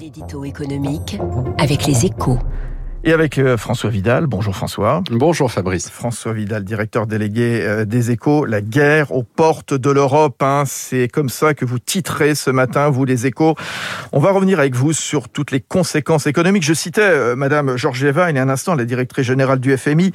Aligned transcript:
L'édito 0.00 0.42
économique 0.44 1.18
avec 1.58 1.86
les 1.86 2.06
échos. 2.06 2.38
Et 3.04 3.12
avec 3.12 3.36
euh, 3.36 3.56
François 3.56 3.90
Vidal. 3.90 4.26
Bonjour 4.26 4.54
François. 4.54 5.02
Bonjour 5.10 5.50
Fabrice. 5.50 5.90
François 5.90 6.32
Vidal, 6.32 6.64
directeur 6.64 7.06
délégué 7.06 7.60
euh, 7.62 7.84
des 7.84 8.10
échos. 8.10 8.44
La 8.46 8.62
guerre 8.62 9.12
aux 9.12 9.24
portes 9.24 9.74
de 9.74 9.90
l'Europe. 9.90 10.40
Hein. 10.42 10.62
C'est 10.66 11.08
comme 11.08 11.28
ça 11.28 11.52
que 11.52 11.64
vous 11.64 11.78
titrez 11.78 12.34
ce 12.34 12.50
matin, 12.50 12.88
vous 12.90 13.04
les 13.04 13.26
échos. 13.26 13.54
On 14.12 14.20
va 14.20 14.30
revenir 14.30 14.60
avec 14.60 14.74
vous 14.74 14.92
sur 14.92 15.28
toutes 15.28 15.50
les 15.50 15.60
conséquences 15.60 16.26
économiques. 16.26 16.62
Je 16.62 16.74
citais 16.74 17.02
euh, 17.02 17.36
Madame 17.36 17.76
Georgieva 17.76 18.30
il 18.30 18.36
y 18.36 18.38
a 18.38 18.42
un 18.42 18.48
instant, 18.48 18.74
la 18.74 18.84
directrice 18.84 19.26
générale 19.26 19.58
du 19.58 19.76
FMI, 19.76 20.12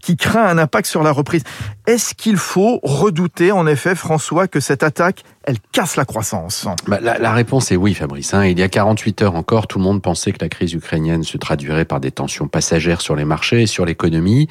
qui 0.00 0.16
craint 0.16 0.46
un 0.46 0.58
impact 0.58 0.88
sur 0.88 1.02
la 1.02 1.12
reprise. 1.12 1.42
Est-ce 1.86 2.14
qu'il 2.14 2.36
faut 2.36 2.80
redouter 2.82 3.52
en 3.52 3.66
effet, 3.66 3.94
François, 3.94 4.48
que 4.48 4.60
cette 4.60 4.82
attaque 4.82 5.22
elle 5.46 5.58
casse 5.70 5.94
la 5.94 6.04
croissance? 6.04 6.66
Bah, 6.88 6.98
la, 7.00 7.32
réponse 7.32 7.70
est 7.70 7.76
oui, 7.76 7.94
Fabrice. 7.94 8.34
Hein. 8.34 8.46
Il 8.46 8.58
y 8.58 8.62
a 8.64 8.68
48 8.68 9.22
heures 9.22 9.36
encore, 9.36 9.68
tout 9.68 9.78
le 9.78 9.84
monde 9.84 10.02
pensait 10.02 10.32
que 10.32 10.38
la 10.40 10.48
crise 10.48 10.72
ukrainienne 10.72 11.22
se 11.22 11.38
traduirait 11.38 11.84
par 11.84 12.00
des 12.00 12.10
tensions 12.10 12.48
passagères 12.48 13.00
sur 13.00 13.14
les 13.14 13.24
marchés 13.24 13.62
et 13.62 13.66
sur 13.66 13.84
l'économie. 13.84 14.48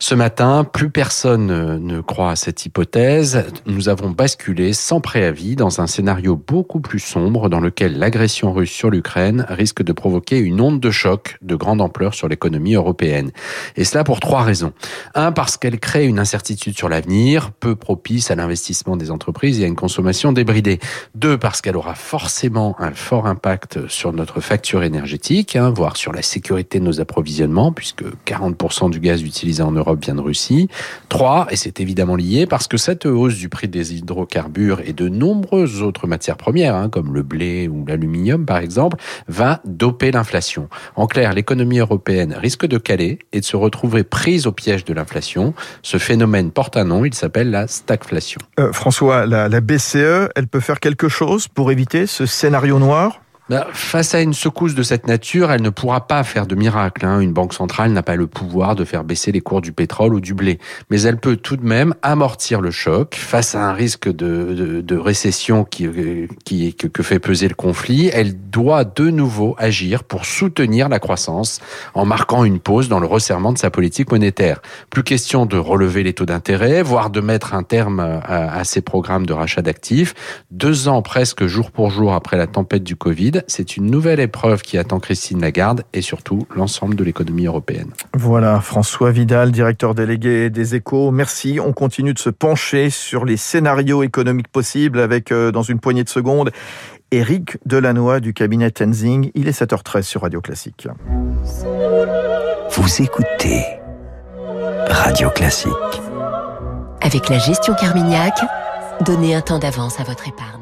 Ce 0.00 0.16
matin, 0.16 0.64
plus 0.64 0.90
personne 0.90 1.78
ne 1.78 2.00
croit 2.00 2.32
à 2.32 2.36
cette 2.36 2.66
hypothèse. 2.66 3.44
Nous 3.66 3.88
avons 3.88 4.10
basculé 4.10 4.72
sans 4.72 5.00
préavis 5.00 5.54
dans 5.54 5.80
un 5.80 5.86
scénario 5.86 6.34
beaucoup 6.34 6.80
plus 6.80 6.98
sombre 6.98 7.48
dans 7.48 7.60
lequel 7.60 7.98
l'agression 7.98 8.52
russe 8.52 8.72
sur 8.72 8.90
l'Ukraine 8.90 9.46
risque 9.48 9.84
de 9.84 9.92
provoquer 9.92 10.38
une 10.38 10.60
onde 10.60 10.80
de 10.80 10.90
choc 10.90 11.38
de 11.42 11.54
grande 11.54 11.80
ampleur 11.80 12.14
sur 12.14 12.26
l'économie 12.26 12.74
européenne. 12.74 13.30
Et 13.76 13.84
cela 13.84 14.02
pour 14.02 14.18
trois 14.18 14.42
raisons. 14.42 14.72
Un, 15.14 15.32
parce 15.32 15.56
qu'elle 15.56 15.78
crée 15.78 16.06
une 16.06 16.18
incertitude 16.18 16.76
sur 16.76 16.88
l'avenir, 16.88 17.50
peu 17.52 17.76
propice 17.76 18.30
à 18.30 18.34
l'investissement 18.34 18.96
des 18.96 19.10
entreprises 19.10 19.60
et 19.60 19.64
à 19.64 19.66
une 19.66 19.76
consommation 19.76 20.32
débridée. 20.32 20.78
Deux, 21.14 21.38
parce 21.38 21.60
qu'elle 21.60 21.76
aura 21.76 21.94
forcément 21.94 22.76
un 22.78 22.92
fort 22.92 23.26
impact 23.26 23.88
sur 23.88 24.12
notre 24.12 24.40
facture 24.40 24.82
énergétique, 24.82 25.56
hein, 25.56 25.70
voire 25.70 25.96
sur 25.96 26.12
la 26.12 26.22
sécurité 26.22 26.80
de 26.80 26.84
nos 26.84 27.00
approvisionnements, 27.00 27.72
puisque 27.72 28.04
40% 28.26 28.90
du 28.90 29.00
gaz 29.00 29.22
utilisé 29.22 29.62
en 29.62 29.72
Europe 29.72 30.02
vient 30.02 30.14
de 30.14 30.20
Russie. 30.20 30.68
Trois, 31.08 31.46
et 31.50 31.56
c'est 31.56 31.80
évidemment 31.80 32.16
lié, 32.16 32.46
parce 32.46 32.68
que 32.68 32.76
cette 32.76 33.06
hausse 33.06 33.36
du 33.36 33.48
prix 33.48 33.68
des 33.68 33.94
hydrocarbures 33.94 34.80
et 34.84 34.92
de 34.92 35.08
nombreuses 35.08 35.82
autres 35.82 36.06
matières 36.06 36.36
premières, 36.36 36.74
hein, 36.74 36.88
comme 36.88 37.14
le 37.14 37.22
blé 37.22 37.68
ou 37.68 37.84
l'aluminium 37.86 38.46
par 38.46 38.58
exemple, 38.58 38.98
va 39.28 39.60
doper 39.64 40.10
l'inflation. 40.10 40.68
En 40.96 41.06
clair, 41.06 41.32
l'économie 41.32 41.78
européenne 41.78 42.34
risque 42.34 42.66
de 42.66 42.78
caler 42.78 43.18
et 43.32 43.40
de 43.40 43.44
se 43.44 43.56
retrouver 43.56 44.04
prise 44.04 44.46
au 44.46 44.52
de 44.84 44.94
l'inflation. 44.94 45.54
Ce 45.82 45.98
phénomène 45.98 46.50
porte 46.50 46.76
un 46.76 46.84
nom, 46.84 47.04
il 47.04 47.14
s'appelle 47.14 47.50
la 47.50 47.66
stagflation. 47.66 48.40
Euh, 48.58 48.72
François, 48.72 49.26
la 49.26 49.60
BCE 49.60 50.28
elle 50.34 50.48
peut 50.48 50.60
faire 50.60 50.80
quelque 50.80 51.08
chose 51.08 51.48
pour 51.48 51.70
éviter 51.70 52.06
ce 52.06 52.26
scénario 52.26 52.78
noir? 52.78 53.20
Bah, 53.52 53.66
face 53.74 54.14
à 54.14 54.22
une 54.22 54.32
secousse 54.32 54.74
de 54.74 54.82
cette 54.82 55.06
nature, 55.06 55.52
elle 55.52 55.60
ne 55.60 55.68
pourra 55.68 56.06
pas 56.06 56.24
faire 56.24 56.46
de 56.46 56.54
miracle. 56.54 57.04
Hein. 57.04 57.20
Une 57.20 57.34
banque 57.34 57.52
centrale 57.52 57.92
n'a 57.92 58.02
pas 58.02 58.16
le 58.16 58.26
pouvoir 58.26 58.74
de 58.74 58.86
faire 58.86 59.04
baisser 59.04 59.30
les 59.30 59.42
cours 59.42 59.60
du 59.60 59.72
pétrole 59.72 60.14
ou 60.14 60.20
du 60.20 60.32
blé. 60.32 60.58
Mais 60.88 61.02
elle 61.02 61.18
peut 61.18 61.36
tout 61.36 61.58
de 61.58 61.66
même 61.66 61.94
amortir 62.00 62.62
le 62.62 62.70
choc 62.70 63.14
face 63.14 63.54
à 63.54 63.62
un 63.68 63.74
risque 63.74 64.10
de, 64.10 64.96
récession 64.96 65.64
qui, 65.64 65.86
que, 66.74 67.02
fait 67.02 67.18
peser 67.18 67.46
le 67.46 67.54
conflit. 67.54 68.08
Elle 68.14 68.40
doit 68.48 68.84
de 68.84 69.10
nouveau 69.10 69.54
agir 69.58 70.04
pour 70.04 70.24
soutenir 70.24 70.88
la 70.88 70.98
croissance 70.98 71.60
en 71.92 72.06
marquant 72.06 72.44
une 72.44 72.58
pause 72.58 72.88
dans 72.88 73.00
le 73.00 73.06
resserrement 73.06 73.52
de 73.52 73.58
sa 73.58 73.68
politique 73.68 74.10
monétaire. 74.12 74.62
Plus 74.88 75.02
question 75.02 75.44
de 75.44 75.58
relever 75.58 76.02
les 76.02 76.14
taux 76.14 76.24
d'intérêt, 76.24 76.82
voire 76.82 77.10
de 77.10 77.20
mettre 77.20 77.52
un 77.52 77.64
terme 77.64 78.00
à, 78.00 78.54
à 78.54 78.64
ses 78.64 78.80
programmes 78.80 79.26
de 79.26 79.34
rachat 79.34 79.60
d'actifs. 79.60 80.14
Deux 80.50 80.88
ans 80.88 81.02
presque 81.02 81.44
jour 81.44 81.70
pour 81.70 81.90
jour 81.90 82.14
après 82.14 82.38
la 82.38 82.46
tempête 82.46 82.82
du 82.82 82.96
Covid, 83.42 83.44
c'est 83.46 83.76
une 83.76 83.90
nouvelle 83.90 84.20
épreuve 84.20 84.62
qui 84.62 84.78
attend 84.78 85.00
Christine 85.00 85.40
Lagarde 85.40 85.84
et 85.92 86.02
surtout 86.02 86.46
l'ensemble 86.54 86.94
de 86.94 87.04
l'économie 87.04 87.46
européenne. 87.46 87.90
Voilà, 88.14 88.60
François 88.60 89.10
Vidal, 89.10 89.52
directeur 89.52 89.94
délégué 89.94 90.50
des 90.50 90.74
échos. 90.74 91.10
Merci. 91.10 91.58
On 91.60 91.72
continue 91.72 92.14
de 92.14 92.18
se 92.18 92.30
pencher 92.30 92.90
sur 92.90 93.24
les 93.24 93.36
scénarios 93.36 94.02
économiques 94.02 94.48
possibles 94.48 95.00
avec, 95.00 95.32
euh, 95.32 95.50
dans 95.50 95.62
une 95.62 95.78
poignée 95.78 96.04
de 96.04 96.08
secondes, 96.08 96.50
Éric 97.10 97.58
Delannoy 97.66 98.20
du 98.20 98.32
cabinet 98.32 98.70
Tenzing. 98.70 99.30
Il 99.34 99.48
est 99.48 99.58
7h13 99.58 100.02
sur 100.02 100.22
Radio 100.22 100.40
Classique. 100.40 100.88
Vous 102.70 103.02
écoutez 103.02 103.64
Radio 104.88 105.30
Classique. 105.30 105.72
Avec 107.00 107.28
la 107.28 107.38
gestion 107.38 107.74
Carmignac, 107.74 108.34
donnez 109.04 109.34
un 109.34 109.40
temps 109.40 109.58
d'avance 109.58 110.00
à 110.00 110.04
votre 110.04 110.28
épargne. 110.28 110.61